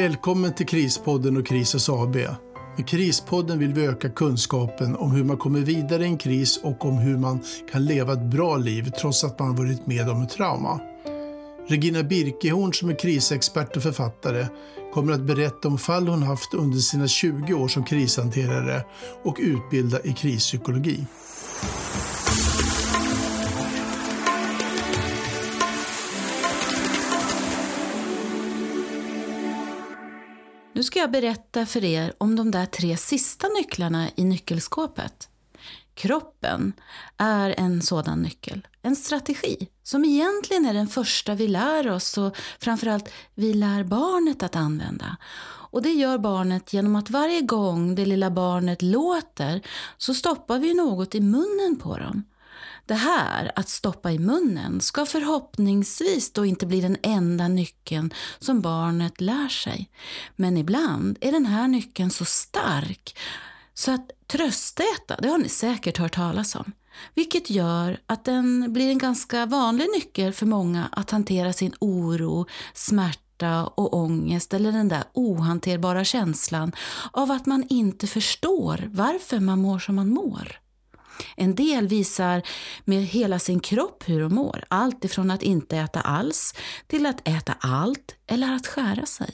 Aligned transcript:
Välkommen 0.00 0.52
till 0.54 0.66
Krispodden 0.66 1.36
och 1.36 1.46
Krisas 1.46 1.88
AB. 1.88 2.16
Med 2.76 2.88
Krispodden 2.88 3.58
vill 3.58 3.74
vi 3.74 3.86
öka 3.86 4.10
kunskapen 4.10 4.96
om 4.96 5.10
hur 5.10 5.24
man 5.24 5.36
kommer 5.36 5.60
vidare 5.60 6.02
i 6.02 6.06
en 6.06 6.18
kris 6.18 6.60
och 6.62 6.84
om 6.84 6.98
hur 6.98 7.16
man 7.16 7.40
kan 7.72 7.84
leva 7.84 8.12
ett 8.12 8.30
bra 8.30 8.56
liv 8.56 8.90
trots 9.00 9.24
att 9.24 9.38
man 9.38 9.56
varit 9.56 9.86
med 9.86 10.08
om 10.08 10.22
ett 10.22 10.30
trauma. 10.30 10.80
Regina 11.68 12.02
Birkehorn 12.02 12.72
som 12.72 12.90
är 12.90 12.98
krisexpert 12.98 13.76
och 13.76 13.82
författare 13.82 14.46
kommer 14.94 15.12
att 15.12 15.26
berätta 15.26 15.68
om 15.68 15.78
fall 15.78 16.08
hon 16.08 16.22
haft 16.22 16.54
under 16.54 16.78
sina 16.78 17.08
20 17.08 17.54
år 17.54 17.68
som 17.68 17.84
krishanterare 17.84 18.84
och 19.24 19.36
utbilda 19.40 20.00
i 20.00 20.12
krispsykologi. 20.12 21.06
Nu 30.80 30.84
ska 30.84 30.98
jag 30.98 31.10
berätta 31.10 31.66
för 31.66 31.84
er 31.84 32.12
om 32.18 32.36
de 32.36 32.50
där 32.50 32.66
tre 32.66 32.96
sista 32.96 33.48
nycklarna 33.48 34.08
i 34.16 34.24
nyckelskåpet. 34.24 35.28
Kroppen 35.94 36.72
är 37.16 37.54
en 37.58 37.82
sådan 37.82 38.22
nyckel, 38.22 38.66
en 38.82 38.96
strategi 38.96 39.68
som 39.82 40.04
egentligen 40.04 40.66
är 40.66 40.74
den 40.74 40.86
första 40.86 41.34
vi 41.34 41.48
lär 41.48 41.90
oss 41.90 42.18
och 42.18 42.36
framförallt 42.60 43.08
vi 43.34 43.54
lär 43.54 43.84
barnet 43.84 44.42
att 44.42 44.56
använda. 44.56 45.16
Och 45.70 45.82
det 45.82 45.92
gör 45.92 46.18
barnet 46.18 46.72
genom 46.72 46.96
att 46.96 47.10
varje 47.10 47.40
gång 47.40 47.94
det 47.94 48.06
lilla 48.06 48.30
barnet 48.30 48.82
låter 48.82 49.62
så 49.96 50.14
stoppar 50.14 50.58
vi 50.58 50.74
något 50.74 51.14
i 51.14 51.20
munnen 51.20 51.78
på 51.82 51.98
dem. 51.98 52.24
Det 52.86 52.94
här, 52.94 53.52
att 53.56 53.68
stoppa 53.68 54.12
i 54.12 54.18
munnen, 54.18 54.80
ska 54.80 55.06
förhoppningsvis 55.06 56.32
då 56.32 56.46
inte 56.46 56.66
bli 56.66 56.80
den 56.80 56.96
enda 57.02 57.48
nyckeln 57.48 58.14
som 58.38 58.60
barnet 58.60 59.20
lär 59.20 59.48
sig. 59.48 59.90
Men 60.36 60.56
ibland 60.56 61.18
är 61.20 61.32
den 61.32 61.46
här 61.46 61.68
nyckeln 61.68 62.10
så 62.10 62.24
stark 62.24 63.16
så 63.74 63.90
att 63.90 64.10
tröstäta, 64.26 65.16
det 65.22 65.28
har 65.28 65.38
ni 65.38 65.48
säkert 65.48 65.98
hört 65.98 66.14
talas 66.14 66.54
om. 66.54 66.72
Vilket 67.14 67.50
gör 67.50 68.00
att 68.06 68.24
den 68.24 68.72
blir 68.72 68.90
en 68.90 68.98
ganska 68.98 69.46
vanlig 69.46 69.86
nyckel 69.96 70.32
för 70.32 70.46
många 70.46 70.88
att 70.92 71.10
hantera 71.10 71.52
sin 71.52 71.72
oro, 71.80 72.46
smärta 72.74 73.64
och 73.66 73.94
ångest 73.94 74.54
eller 74.54 74.72
den 74.72 74.88
där 74.88 75.04
ohanterbara 75.12 76.04
känslan 76.04 76.72
av 77.12 77.30
att 77.30 77.46
man 77.46 77.66
inte 77.68 78.06
förstår 78.06 78.88
varför 78.90 79.40
man 79.40 79.58
mår 79.58 79.78
som 79.78 79.94
man 79.94 80.08
mår. 80.08 80.60
En 81.36 81.54
del 81.54 81.88
visar 81.88 82.42
med 82.84 83.06
hela 83.06 83.38
sin 83.38 83.60
kropp 83.60 84.04
hur 84.06 84.20
de 84.20 84.34
mår. 84.34 84.64
Allt 84.68 85.04
ifrån 85.04 85.30
att 85.30 85.42
inte 85.42 85.76
äta 85.76 86.00
alls 86.00 86.54
till 86.86 87.06
att 87.06 87.28
äta 87.28 87.54
allt 87.60 88.14
eller 88.26 88.52
att 88.52 88.66
skära 88.66 89.06
sig. 89.06 89.30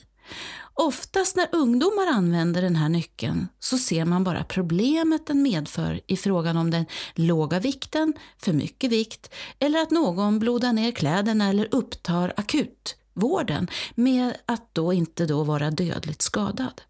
Oftast 0.79 1.37
när 1.37 1.49
ungdomar 1.53 2.07
använder 2.07 2.63
den 2.63 2.77
här 2.77 2.89
nyckeln 2.89 3.49
så 3.59 3.79
ser 3.79 4.05
man 4.05 4.25
bara 4.25 4.45
problemet 4.45 5.27
den 5.27 5.43
medför 5.43 6.01
i 6.07 6.17
frågan 6.17 6.57
om 6.57 6.71
den 6.71 6.87
låga 7.15 7.59
vikten, 7.59 8.13
för 8.39 8.53
mycket 8.53 8.91
vikt 8.91 9.35
eller 9.59 9.83
att 9.83 9.91
någon 9.91 10.39
blodar 10.39 10.73
ner 10.73 10.93
kläderna 10.93 11.49
eller 11.49 11.75
upptar 11.75 12.33
akutvården 12.37 13.69
med 13.95 14.37
att 14.47 14.75
då 14.75 14.93
inte 14.93 15.27
då 15.27 15.45
vara 15.45 15.71
dödligt 15.71 16.23
skadad. 16.23 16.83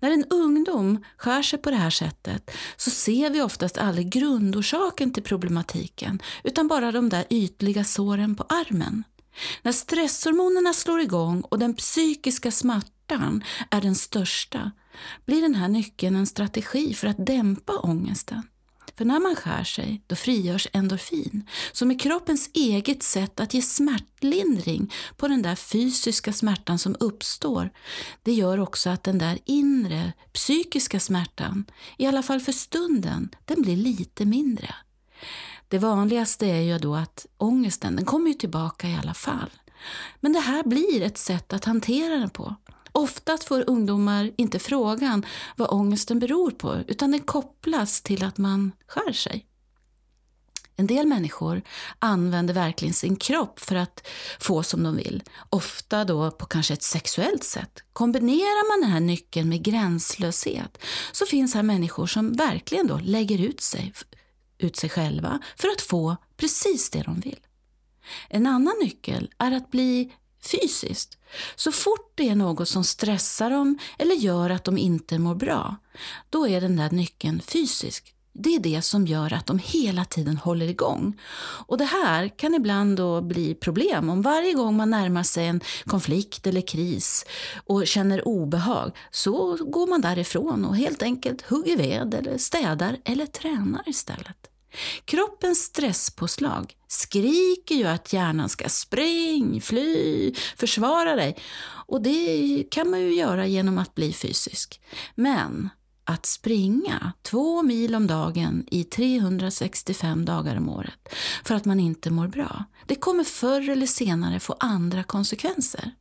När 0.00 0.10
en 0.10 0.24
ungdom 0.24 1.04
skär 1.16 1.42
sig 1.42 1.58
på 1.58 1.70
det 1.70 1.76
här 1.76 1.90
sättet 1.90 2.50
så 2.76 2.90
ser 2.90 3.30
vi 3.30 3.42
oftast 3.42 3.78
aldrig 3.78 4.10
grundorsaken 4.10 5.12
till 5.12 5.22
problematiken 5.22 6.22
utan 6.44 6.68
bara 6.68 6.92
de 6.92 7.08
där 7.08 7.24
ytliga 7.30 7.84
såren 7.84 8.36
på 8.36 8.42
armen. 8.42 9.04
När 9.62 9.72
stresshormonerna 9.72 10.72
slår 10.72 11.00
igång 11.00 11.40
och 11.40 11.58
den 11.58 11.74
psykiska 11.74 12.50
smärtan 12.50 13.44
är 13.70 13.80
den 13.80 13.94
största 13.94 14.70
blir 15.26 15.42
den 15.42 15.54
här 15.54 15.68
nyckeln 15.68 16.16
en 16.16 16.26
strategi 16.26 16.94
för 16.94 17.06
att 17.06 17.26
dämpa 17.26 17.78
ångesten. 17.78 18.42
För 18.96 19.04
när 19.04 19.20
man 19.20 19.36
skär 19.36 19.64
sig, 19.64 20.02
då 20.06 20.16
frigörs 20.16 20.68
endorfin, 20.72 21.48
som 21.72 21.90
är 21.90 21.98
kroppens 21.98 22.50
eget 22.54 23.02
sätt 23.02 23.40
att 23.40 23.54
ge 23.54 23.62
smärtlindring 23.62 24.92
på 25.16 25.28
den 25.28 25.42
där 25.42 25.54
fysiska 25.54 26.32
smärtan 26.32 26.78
som 26.78 26.96
uppstår. 27.00 27.70
Det 28.22 28.32
gör 28.32 28.60
också 28.60 28.90
att 28.90 29.02
den 29.02 29.18
där 29.18 29.38
inre, 29.44 30.12
psykiska 30.32 31.00
smärtan, 31.00 31.64
i 31.98 32.06
alla 32.06 32.22
fall 32.22 32.40
för 32.40 32.52
stunden, 32.52 33.30
den 33.44 33.62
blir 33.62 33.76
lite 33.76 34.24
mindre. 34.24 34.74
Det 35.68 35.78
vanligaste 35.78 36.46
är 36.46 36.60
ju 36.60 36.78
då 36.78 36.94
att 36.94 37.26
ångesten, 37.36 37.96
den 37.96 38.04
kommer 38.04 38.28
ju 38.28 38.34
tillbaka 38.34 38.88
i 38.88 38.96
alla 38.96 39.14
fall. 39.14 39.50
Men 40.20 40.32
det 40.32 40.40
här 40.40 40.62
blir 40.62 41.02
ett 41.02 41.18
sätt 41.18 41.52
att 41.52 41.64
hantera 41.64 42.14
den 42.14 42.30
på. 42.30 42.54
Oftast 42.96 43.44
får 43.44 43.70
ungdomar 43.70 44.30
inte 44.36 44.58
frågan 44.58 45.26
vad 45.56 45.70
ångesten 45.70 46.18
beror 46.18 46.50
på 46.50 46.76
utan 46.88 47.10
den 47.10 47.20
kopplas 47.20 48.02
till 48.02 48.24
att 48.24 48.38
man 48.38 48.72
skär 48.86 49.12
sig. 49.12 49.46
En 50.76 50.86
del 50.86 51.06
människor 51.06 51.62
använder 51.98 52.54
verkligen 52.54 52.94
sin 52.94 53.16
kropp 53.16 53.60
för 53.60 53.76
att 53.76 54.06
få 54.40 54.62
som 54.62 54.82
de 54.82 54.96
vill. 54.96 55.22
Ofta 55.50 56.04
då 56.04 56.30
på 56.30 56.46
kanske 56.46 56.74
ett 56.74 56.82
sexuellt 56.82 57.44
sätt. 57.44 57.82
Kombinerar 57.92 58.70
man 58.70 58.80
den 58.80 58.90
här 58.90 59.00
nyckeln 59.00 59.48
med 59.48 59.62
gränslöshet 59.62 60.78
så 61.12 61.26
finns 61.26 61.54
här 61.54 61.62
människor 61.62 62.06
som 62.06 62.32
verkligen 62.32 62.86
då 62.86 63.00
lägger 63.02 63.38
ut 63.38 63.60
sig, 63.60 63.92
ut 64.58 64.76
sig 64.76 64.90
själva 64.90 65.38
för 65.56 65.68
att 65.68 65.80
få 65.80 66.16
precis 66.36 66.90
det 66.90 67.02
de 67.02 67.20
vill. 67.20 67.40
En 68.28 68.46
annan 68.46 68.74
nyckel 68.82 69.30
är 69.38 69.52
att 69.52 69.70
bli 69.70 70.12
fysiskt. 70.46 71.18
Så 71.56 71.72
fort 71.72 72.12
det 72.14 72.28
är 72.28 72.34
något 72.34 72.68
som 72.68 72.84
stressar 72.84 73.50
dem 73.50 73.78
eller 73.98 74.14
gör 74.14 74.50
att 74.50 74.64
de 74.64 74.78
inte 74.78 75.18
mår 75.18 75.34
bra, 75.34 75.76
då 76.30 76.48
är 76.48 76.60
den 76.60 76.76
där 76.76 76.90
nyckeln 76.90 77.40
fysisk. 77.40 78.14
Det 78.36 78.54
är 78.54 78.60
det 78.60 78.82
som 78.82 79.06
gör 79.06 79.32
att 79.32 79.46
de 79.46 79.58
hela 79.58 80.04
tiden 80.04 80.36
håller 80.36 80.68
igång. 80.68 81.20
Och 81.66 81.78
det 81.78 81.84
här 81.84 82.28
kan 82.28 82.54
ibland 82.54 82.96
då 82.96 83.20
bli 83.20 83.54
problem 83.54 84.10
om 84.10 84.22
varje 84.22 84.52
gång 84.52 84.76
man 84.76 84.90
närmar 84.90 85.22
sig 85.22 85.46
en 85.46 85.60
konflikt 85.84 86.46
eller 86.46 86.60
kris 86.60 87.26
och 87.66 87.86
känner 87.86 88.28
obehag 88.28 88.96
så 89.10 89.56
går 89.56 89.86
man 89.86 90.00
därifrån 90.00 90.64
och 90.64 90.76
helt 90.76 91.02
enkelt 91.02 91.42
hugger 91.42 91.76
ved 91.76 92.14
eller 92.14 92.38
städar 92.38 92.96
eller 93.04 93.26
tränar 93.26 93.82
istället. 93.86 94.53
Kroppens 95.04 95.58
stresspåslag 95.58 96.74
skriker 96.88 97.74
ju 97.74 97.84
att 97.84 98.12
hjärnan 98.12 98.48
ska 98.48 98.68
spring, 98.68 99.60
fly, 99.60 100.34
försvara 100.56 101.16
dig. 101.16 101.36
Och 101.86 102.02
det 102.02 102.64
kan 102.70 102.90
man 102.90 103.00
ju 103.00 103.14
göra 103.14 103.46
genom 103.46 103.78
att 103.78 103.94
bli 103.94 104.12
fysisk. 104.12 104.80
Men 105.14 105.68
att 106.04 106.26
springa 106.26 107.12
två 107.22 107.62
mil 107.62 107.94
om 107.94 108.06
dagen 108.06 108.66
i 108.70 108.84
365 108.84 110.24
dagar 110.24 110.56
om 110.56 110.68
året 110.68 111.08
för 111.44 111.54
att 111.54 111.64
man 111.64 111.80
inte 111.80 112.10
mår 112.10 112.28
bra, 112.28 112.64
det 112.86 112.94
kommer 112.94 113.24
förr 113.24 113.68
eller 113.70 113.86
senare 113.86 114.40
få 114.40 114.56
andra 114.60 115.02
konsekvenser 115.02 115.92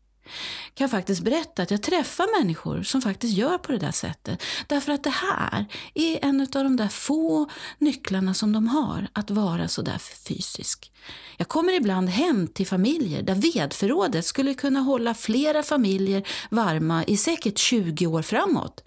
kan 0.74 0.90
faktiskt 0.90 1.22
berätta 1.22 1.64
att 1.64 1.72
jag 1.72 1.82
träffar 1.82 2.42
människor 2.42 2.84
som 2.84 3.02
faktiskt 3.02 3.38
gör 3.38 3.58
på 3.58 3.72
det 3.72 3.78
där 3.78 3.92
sättet. 3.92 4.44
Därför 4.68 4.92
att 4.92 5.04
det 5.04 5.10
här 5.10 5.66
är 5.94 6.26
en 6.26 6.42
av 6.42 6.64
de 6.64 6.76
där 6.76 6.88
få 6.88 7.50
nycklarna 7.78 8.34
som 8.34 8.54
de 8.54 8.68
har, 8.68 9.08
att 9.14 9.32
vara 9.32 9.68
så 9.68 9.82
där 9.82 9.98
fysisk. 10.28 10.92
Jag 11.38 11.48
kommer 11.48 11.74
ibland 11.74 12.10
hem 12.10 12.48
till 12.48 12.68
familjer 12.68 13.22
där 13.22 13.36
vedförrådet 13.36 14.26
skulle 14.26 14.54
kunna 14.54 14.80
hålla 14.80 15.14
flera 15.14 15.64
familjer 15.64 16.28
varma 16.50 17.04
i 17.04 17.18
säkert 17.18 17.58
20 17.58 18.08
år 18.08 18.22
framåt. 18.22 18.84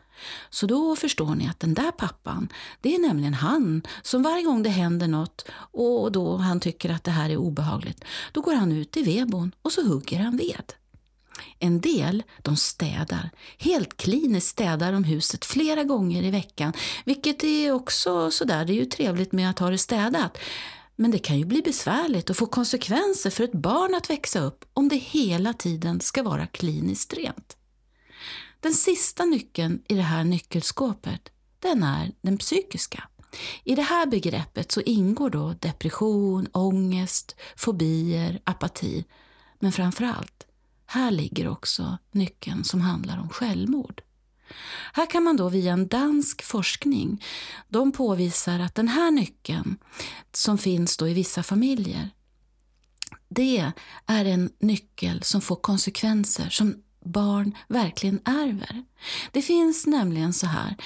Så 0.50 0.66
då 0.66 0.96
förstår 0.96 1.34
ni 1.34 1.48
att 1.48 1.60
den 1.60 1.74
där 1.74 1.90
pappan, 1.90 2.48
det 2.80 2.94
är 2.94 2.98
nämligen 2.98 3.34
han 3.34 3.82
som 4.02 4.22
varje 4.22 4.42
gång 4.42 4.62
det 4.62 4.70
händer 4.70 5.08
något 5.08 5.44
och 5.72 6.12
då 6.12 6.36
han 6.36 6.60
tycker 6.60 6.90
att 6.90 7.04
det 7.04 7.10
här 7.10 7.30
är 7.30 7.36
obehagligt, 7.36 8.04
då 8.32 8.40
går 8.40 8.54
han 8.54 8.72
ut 8.72 8.96
i 8.96 9.02
vedbon 9.02 9.52
och 9.62 9.72
så 9.72 9.82
hugger 9.82 10.18
han 10.18 10.36
ved. 10.36 10.72
En 11.58 11.80
del 11.80 12.22
de 12.42 12.56
städar. 12.56 13.30
Helt 13.58 13.96
kliniskt 13.96 14.48
städar 14.48 14.92
de 14.92 15.04
huset 15.04 15.44
flera 15.44 15.84
gånger 15.84 16.22
i 16.22 16.30
veckan. 16.30 16.72
Vilket 17.04 17.44
är 17.44 17.72
också 17.72 18.30
sådär, 18.30 18.64
det 18.64 18.72
är 18.72 18.74
ju 18.74 18.84
trevligt 18.84 19.32
med 19.32 19.50
att 19.50 19.58
ha 19.58 19.70
det 19.70 19.78
städat. 19.78 20.38
Men 20.96 21.10
det 21.10 21.18
kan 21.18 21.38
ju 21.38 21.44
bli 21.44 21.62
besvärligt 21.62 22.30
och 22.30 22.36
få 22.36 22.46
konsekvenser 22.46 23.30
för 23.30 23.44
ett 23.44 23.52
barn 23.52 23.94
att 23.94 24.10
växa 24.10 24.40
upp 24.40 24.64
om 24.72 24.88
det 24.88 24.96
hela 24.96 25.52
tiden 25.52 26.00
ska 26.00 26.22
vara 26.22 26.46
kliniskt 26.46 27.14
rent. 27.14 27.56
Den 28.60 28.74
sista 28.74 29.24
nyckeln 29.24 29.82
i 29.88 29.94
det 29.94 30.02
här 30.02 30.24
nyckelskåpet, 30.24 31.30
den 31.58 31.82
är 31.82 32.12
den 32.20 32.38
psykiska. 32.38 33.08
I 33.64 33.74
det 33.74 33.82
här 33.82 34.06
begreppet 34.06 34.72
så 34.72 34.80
ingår 34.80 35.30
då 35.30 35.54
depression, 35.60 36.48
ångest, 36.52 37.36
fobier, 37.56 38.40
apati. 38.44 39.04
Men 39.58 39.72
framför 39.72 40.04
allt 40.04 40.45
här 40.86 41.10
ligger 41.10 41.48
också 41.48 41.98
nyckeln 42.12 42.64
som 42.64 42.80
handlar 42.80 43.18
om 43.18 43.28
självmord. 43.28 44.02
Här 44.92 45.10
kan 45.10 45.22
man 45.22 45.36
då 45.36 45.48
via 45.48 45.72
en 45.72 45.88
dansk 45.88 46.42
forskning, 46.42 47.24
de 47.68 47.92
påvisar 47.92 48.60
att 48.60 48.74
den 48.74 48.88
här 48.88 49.10
nyckeln 49.10 49.76
som 50.32 50.58
finns 50.58 50.96
då 50.96 51.08
i 51.08 51.14
vissa 51.14 51.42
familjer, 51.42 52.10
det 53.28 53.72
är 54.06 54.24
en 54.24 54.50
nyckel 54.58 55.22
som 55.22 55.40
får 55.40 55.56
konsekvenser 55.56 56.50
som 56.50 56.82
barn 57.04 57.56
verkligen 57.68 58.20
ärver. 58.24 58.84
Det 59.32 59.42
finns 59.42 59.86
nämligen 59.86 60.32
så 60.32 60.46
här 60.46 60.76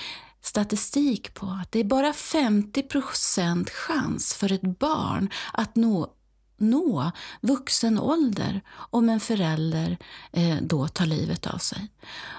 statistik 0.42 1.34
på 1.34 1.46
att 1.46 1.72
det 1.72 1.80
är 1.80 1.84
bara 1.84 2.12
50% 2.12 3.70
chans 3.70 4.34
för 4.34 4.52
ett 4.52 4.78
barn 4.78 5.30
att 5.52 5.76
nå 5.76 6.14
nå 6.60 7.12
vuxen 7.40 7.98
ålder 7.98 8.60
om 8.70 9.08
en 9.08 9.20
förälder 9.20 9.98
eh, 10.32 10.56
då 10.62 10.88
tar 10.88 11.06
livet 11.06 11.46
av 11.46 11.58
sig. 11.58 11.88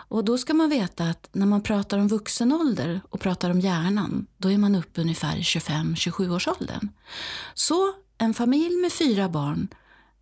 Och 0.09 0.25
då 0.25 0.37
ska 0.37 0.53
man 0.53 0.69
veta 0.69 1.09
att 1.09 1.29
när 1.31 1.45
man 1.45 1.63
pratar 1.63 1.97
om 1.97 2.07
vuxen 2.07 2.51
ålder 2.51 3.01
och 3.09 3.19
pratar 3.19 3.49
om 3.49 3.59
hjärnan, 3.59 4.27
då 4.37 4.51
är 4.51 4.57
man 4.57 4.75
uppe 4.75 5.01
ungefär 5.01 5.37
i 5.37 5.41
25-27 5.41 6.35
års 6.35 6.47
åldern. 6.47 6.89
Så 7.53 7.93
en 8.17 8.33
familj 8.33 8.75
med 8.75 8.93
fyra 8.93 9.29
barn 9.29 9.67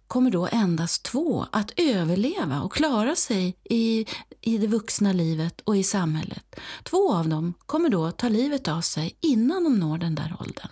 kommer 0.07 0.31
då 0.31 0.48
endast 0.52 1.04
två 1.04 1.45
att 1.52 1.72
överleva 1.75 2.62
och 2.62 2.74
klara 2.74 3.16
sig 3.16 3.57
i, 3.63 4.06
i 4.42 4.57
det 4.57 4.68
vuxna 4.68 5.13
livet 5.13 5.62
och 5.62 5.78
i 5.78 5.84
samhället. 5.84 6.56
Två 6.84 7.13
av 7.13 7.30
dem 7.30 7.54
kommer 7.66 7.90
då 7.90 8.12
ta 8.12 8.30
livet 8.30 8.68
av 8.68 8.81
sig 8.81 9.18
innan 9.22 9.63
de 9.63 9.80
når 9.80 9.98
den 9.98 10.16
där 10.16 10.36
åldern. 10.40 10.69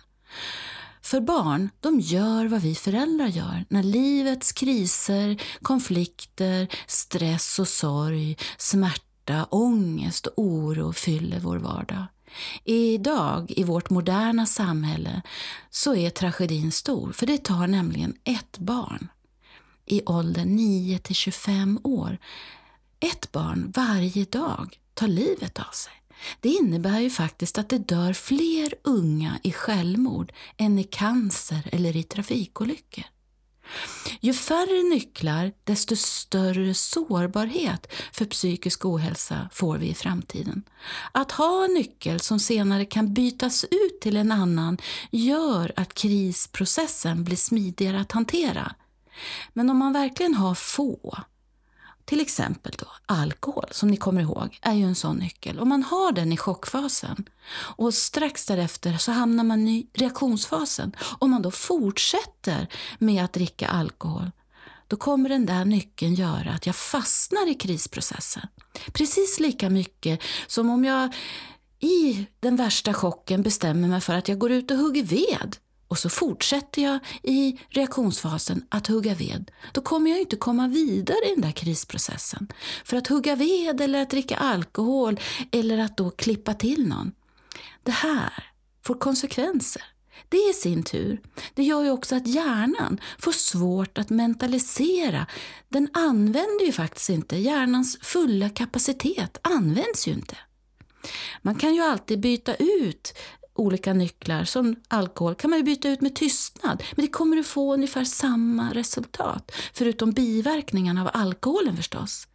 För 1.07 1.21
barn, 1.21 1.69
de 1.79 1.99
gör 1.99 2.45
vad 2.45 2.61
vi 2.61 2.75
föräldrar 2.75 3.27
gör 3.27 3.65
när 3.69 3.83
livets 3.83 4.51
kriser, 4.51 5.41
konflikter, 5.61 6.67
stress 6.87 7.59
och 7.59 7.67
sorg, 7.67 8.37
smärta, 8.57 9.45
ångest 9.49 10.27
och 10.27 10.33
oro 10.43 10.93
fyller 10.93 11.39
vår 11.39 11.57
vardag. 11.57 12.05
Idag, 12.63 13.51
i 13.51 13.63
vårt 13.63 13.89
moderna 13.89 14.45
samhälle, 14.45 15.21
så 15.69 15.95
är 15.95 16.09
tragedin 16.09 16.71
stor, 16.71 17.11
för 17.11 17.25
det 17.25 17.43
tar 17.43 17.67
nämligen 17.67 18.15
ett 18.23 18.57
barn 18.57 19.07
i 19.85 20.01
åldern 20.05 20.55
9 20.55 20.99
till 20.99 21.15
25 21.15 21.79
år, 21.83 22.17
ett 22.99 23.31
barn 23.31 23.73
varje 23.75 24.25
dag 24.25 24.79
tar 24.93 25.07
livet 25.07 25.59
av 25.59 25.71
sig. 25.73 25.93
Det 26.39 26.49
innebär 26.49 26.99
ju 26.99 27.09
faktiskt 27.09 27.57
att 27.57 27.69
det 27.69 27.77
dör 27.77 28.13
fler 28.13 28.73
unga 28.83 29.39
i 29.43 29.51
självmord 29.51 30.31
än 30.57 30.79
i 30.79 30.83
cancer 30.83 31.69
eller 31.71 31.95
i 31.95 32.03
trafikolyckor. 32.03 33.03
Ju 34.19 34.33
färre 34.33 34.83
nycklar, 34.83 35.51
desto 35.63 35.95
större 35.95 36.73
sårbarhet 36.73 37.93
för 38.11 38.25
psykisk 38.25 38.85
ohälsa 38.85 39.49
får 39.53 39.77
vi 39.77 39.87
i 39.87 39.93
framtiden. 39.93 40.63
Att 41.11 41.31
ha 41.31 41.65
en 41.65 41.73
nyckel 41.73 42.19
som 42.19 42.39
senare 42.39 42.85
kan 42.85 43.13
bytas 43.13 43.63
ut 43.63 44.01
till 44.01 44.17
en 44.17 44.31
annan 44.31 44.77
gör 45.11 45.73
att 45.75 45.93
krisprocessen 45.93 47.23
blir 47.23 47.37
smidigare 47.37 47.99
att 47.99 48.11
hantera. 48.11 48.75
Men 49.53 49.69
om 49.69 49.77
man 49.77 49.93
verkligen 49.93 50.33
har 50.33 50.55
få, 50.55 51.17
till 52.07 52.21
exempel 52.21 52.75
då, 52.79 52.87
alkohol, 53.05 53.67
som 53.71 53.89
ni 53.89 53.97
kommer 53.97 54.21
ihåg, 54.21 54.59
är 54.61 54.73
ju 54.73 54.83
en 54.83 54.95
sån 54.95 55.17
nyckel. 55.17 55.59
Om 55.59 55.69
man 55.69 55.83
har 55.83 56.11
den 56.11 56.33
i 56.33 56.37
chockfasen 56.37 57.29
och 57.53 57.93
strax 57.93 58.45
därefter 58.45 58.97
så 58.97 59.11
hamnar 59.11 59.43
man 59.43 59.67
i 59.67 59.87
reaktionsfasen. 59.93 60.95
Om 61.19 61.31
man 61.31 61.41
då 61.41 61.51
fortsätter 61.51 62.67
med 62.99 63.23
att 63.23 63.33
dricka 63.33 63.67
alkohol, 63.67 64.31
då 64.87 64.97
kommer 64.97 65.29
den 65.29 65.45
där 65.45 65.65
nyckeln 65.65 66.13
göra 66.13 66.51
att 66.51 66.65
jag 66.65 66.75
fastnar 66.75 67.49
i 67.49 67.53
krisprocessen. 67.53 68.47
Precis 68.93 69.39
lika 69.39 69.69
mycket 69.69 70.21
som 70.47 70.69
om 70.69 70.85
jag 70.85 71.15
i 71.79 72.27
den 72.39 72.55
värsta 72.55 72.93
chocken 72.93 73.41
bestämmer 73.41 73.87
mig 73.87 74.01
för 74.01 74.13
att 74.13 74.27
jag 74.27 74.37
går 74.39 74.51
ut 74.51 74.71
och 74.71 74.77
hugger 74.77 75.03
ved 75.03 75.57
och 75.87 75.97
så 75.97 76.09
fortsätter 76.09 76.81
jag 76.81 76.99
i 77.23 77.59
reaktionsfasen 77.69 78.65
att 78.69 78.87
hugga 78.87 79.13
ved, 79.13 79.51
då 79.71 79.81
kommer 79.81 80.11
jag 80.11 80.19
inte 80.19 80.35
komma 80.35 80.67
vidare 80.67 81.25
i 81.25 81.33
den 81.33 81.41
där 81.41 81.51
krisprocessen. 81.51 82.47
För 82.85 82.97
att 82.97 83.07
hugga 83.07 83.35
ved 83.35 83.81
eller 83.81 84.01
att 84.01 84.09
dricka 84.09 84.37
alkohol 84.37 85.19
eller 85.51 85.77
att 85.77 85.97
då 85.97 86.09
klippa 86.09 86.53
till 86.53 86.87
någon. 86.87 87.11
Det 87.83 87.91
här 87.91 88.51
får 88.85 88.95
konsekvenser. 88.95 89.83
Det 90.29 90.49
i 90.49 90.53
sin 90.53 90.83
tur, 90.83 91.21
det 91.53 91.63
gör 91.63 91.83
ju 91.83 91.91
också 91.91 92.15
att 92.15 92.27
hjärnan 92.27 92.99
får 93.19 93.31
svårt 93.31 93.97
att 93.97 94.09
mentalisera. 94.09 95.27
Den 95.69 95.89
använder 95.93 96.65
ju 96.65 96.71
faktiskt 96.71 97.09
inte, 97.09 97.37
hjärnans 97.37 97.97
fulla 98.01 98.49
kapacitet 98.49 99.37
används 99.41 100.07
ju 100.07 100.11
inte. 100.11 100.37
Man 101.41 101.55
kan 101.55 101.75
ju 101.75 101.81
alltid 101.81 102.19
byta 102.19 102.55
ut 102.55 103.17
olika 103.59 103.93
nycklar, 103.93 104.43
som 104.43 104.75
alkohol, 104.87 105.35
kan 105.35 105.49
man 105.49 105.59
ju 105.59 105.63
byta 105.63 105.89
ut 105.89 106.01
med 106.01 106.15
tystnad. 106.15 106.83
Men 106.95 107.05
det 107.05 107.11
kommer 107.11 107.37
att 107.37 107.45
få 107.47 107.73
ungefär 107.73 108.03
samma 108.03 108.73
resultat, 108.73 109.51
förutom 109.73 110.11
biverkningarna 110.11 111.01
av 111.01 111.09
alkoholen 111.13 111.75
förstås. 111.75 112.27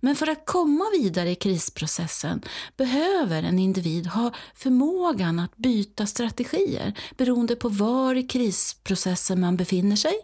Men 0.00 0.16
för 0.16 0.26
att 0.26 0.46
komma 0.46 0.84
vidare 0.98 1.30
i 1.30 1.34
krisprocessen 1.34 2.42
behöver 2.76 3.42
en 3.42 3.58
individ 3.58 4.06
ha 4.06 4.32
förmågan 4.54 5.38
att 5.38 5.56
byta 5.56 6.06
strategier 6.06 6.98
beroende 7.16 7.56
på 7.56 7.68
var 7.68 8.14
i 8.14 8.22
krisprocessen 8.22 9.40
man 9.40 9.56
befinner 9.56 9.96
sig. 9.96 10.14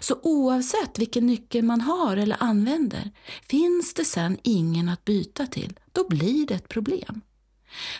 Så 0.00 0.18
oavsett 0.22 0.98
vilken 0.98 1.26
nyckel 1.26 1.64
man 1.64 1.80
har 1.80 2.16
eller 2.16 2.36
använder, 2.40 3.10
finns 3.48 3.94
det 3.94 4.04
sen 4.04 4.38
ingen 4.42 4.88
att 4.88 5.04
byta 5.04 5.46
till, 5.46 5.78
då 5.92 6.08
blir 6.08 6.46
det 6.46 6.54
ett 6.54 6.68
problem. 6.68 7.20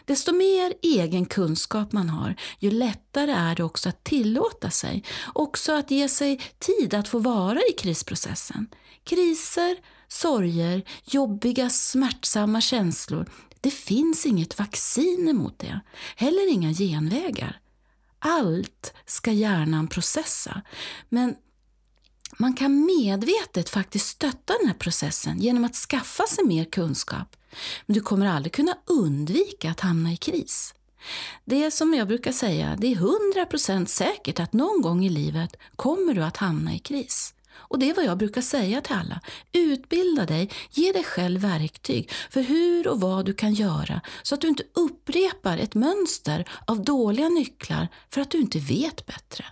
Desto 0.04 0.32
mer 0.32 0.72
egen 0.82 1.26
kunskap 1.26 1.92
man 1.92 2.08
har, 2.08 2.36
ju 2.58 2.70
lättare 2.70 3.32
är 3.32 3.54
det 3.54 3.64
också 3.64 3.88
att 3.88 4.04
tillåta 4.04 4.70
sig, 4.70 5.04
också 5.34 5.72
att 5.72 5.90
ge 5.90 6.08
sig 6.08 6.40
tid 6.58 6.94
att 6.94 7.08
få 7.08 7.18
vara 7.18 7.58
i 7.70 7.72
krisprocessen. 7.72 8.66
Kriser, 9.04 9.76
sorger, 10.08 10.82
jobbiga, 11.04 11.70
smärtsamma 11.70 12.60
känslor, 12.60 13.26
det 13.60 13.70
finns 13.70 14.26
inget 14.26 14.58
vaccin 14.58 15.28
emot 15.28 15.58
det, 15.58 15.80
heller 16.16 16.52
inga 16.52 16.72
genvägar. 16.72 17.60
Allt 18.18 18.94
ska 19.06 19.32
hjärnan 19.32 19.88
processa, 19.88 20.62
men 21.08 21.34
man 22.38 22.54
kan 22.54 22.86
medvetet 22.86 23.68
faktiskt 23.68 24.06
stötta 24.06 24.54
den 24.58 24.66
här 24.66 24.74
processen 24.74 25.40
genom 25.40 25.64
att 25.64 25.74
skaffa 25.74 26.26
sig 26.26 26.44
mer 26.44 26.64
kunskap. 26.64 27.35
Men 27.86 27.94
du 27.94 28.00
kommer 28.00 28.26
aldrig 28.26 28.52
kunna 28.52 28.76
undvika 28.86 29.70
att 29.70 29.80
hamna 29.80 30.12
i 30.12 30.16
kris. 30.16 30.74
Det 31.44 31.64
är 31.64 31.70
som 31.70 31.94
jag 31.94 32.08
brukar 32.08 32.32
säga, 32.32 32.76
det 32.78 32.92
är 32.92 32.96
100% 33.46 33.86
säkert 33.86 34.40
att 34.40 34.52
någon 34.52 34.82
gång 34.82 35.04
i 35.04 35.08
livet 35.08 35.56
kommer 35.76 36.14
du 36.14 36.22
att 36.22 36.36
hamna 36.36 36.74
i 36.74 36.78
kris. 36.78 37.34
Och 37.68 37.78
det 37.78 37.90
är 37.90 37.94
vad 37.94 38.04
jag 38.04 38.18
brukar 38.18 38.40
säga 38.40 38.80
till 38.80 38.96
alla. 38.96 39.20
Utbilda 39.52 40.26
dig, 40.26 40.50
ge 40.70 40.92
dig 40.92 41.04
själv 41.04 41.40
verktyg 41.40 42.10
för 42.30 42.40
hur 42.40 42.88
och 42.88 43.00
vad 43.00 43.26
du 43.26 43.34
kan 43.34 43.54
göra 43.54 44.00
så 44.22 44.34
att 44.34 44.40
du 44.40 44.48
inte 44.48 44.62
upprepar 44.74 45.58
ett 45.58 45.74
mönster 45.74 46.48
av 46.66 46.84
dåliga 46.84 47.28
nycklar 47.28 47.88
för 48.10 48.20
att 48.20 48.30
du 48.30 48.38
inte 48.38 48.58
vet 48.58 49.06
bättre. 49.06 49.44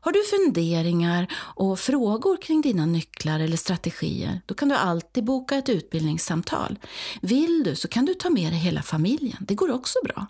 Har 0.00 0.12
du 0.12 0.22
funderingar 0.22 1.26
och 1.34 1.78
frågor 1.78 2.36
kring 2.36 2.60
dina 2.60 2.86
nycklar 2.86 3.40
eller 3.40 3.56
strategier, 3.56 4.40
då 4.46 4.54
kan 4.54 4.68
du 4.68 4.74
alltid 4.74 5.24
boka 5.24 5.56
ett 5.56 5.68
utbildningssamtal. 5.68 6.78
Vill 7.22 7.62
du 7.64 7.76
så 7.76 7.88
kan 7.88 8.04
du 8.04 8.14
ta 8.14 8.30
med 8.30 8.52
dig 8.52 8.60
hela 8.60 8.82
familjen, 8.82 9.36
det 9.40 9.54
går 9.54 9.72
också 9.72 9.98
bra. 10.04 10.26